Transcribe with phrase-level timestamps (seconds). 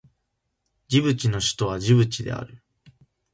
[0.87, 2.63] ジブチの首都はジブチである